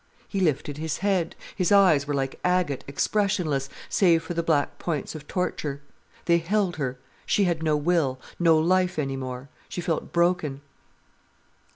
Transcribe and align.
He 0.27 0.39
lifted 0.39 0.79
his 0.79 0.97
head. 1.05 1.35
His 1.55 1.71
eyes 1.71 2.07
were 2.07 2.13
like 2.15 2.39
agate, 2.43 2.83
expressionless, 2.87 3.69
save 3.87 4.23
for 4.23 4.33
the 4.33 4.41
black 4.41 4.79
points 4.79 5.13
of 5.13 5.27
torture. 5.27 5.79
They 6.25 6.39
held 6.39 6.77
her, 6.77 6.97
she 7.23 7.43
had 7.43 7.61
no 7.61 7.77
will, 7.77 8.19
no 8.39 8.57
life 8.57 8.97
any 8.97 9.15
more. 9.15 9.47
She 9.69 9.79
felt 9.79 10.11
broken. 10.11 10.61